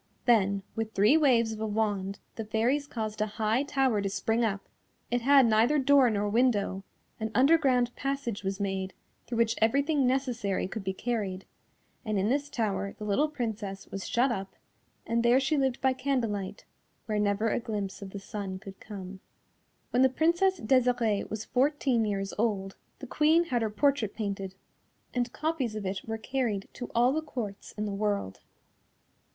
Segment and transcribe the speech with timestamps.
[0.25, 4.43] Then, with three waves of a wand, the Fairies caused a high tower to spring
[4.43, 4.67] up;
[5.11, 6.83] it had neither door nor window,
[7.19, 8.95] an underground passage was made,
[9.27, 11.45] through which everything necessary could be carried,
[12.03, 14.55] and in this tower the little Princess was shut up
[15.05, 16.65] and there she lived by candlelight,
[17.05, 19.19] where never a glimpse of the sun could come.
[19.91, 24.55] When the Princess Desirée was fourteen years old, the Queen had her portrait painted,
[25.13, 28.39] and copies of it were carried to all the Courts in the world.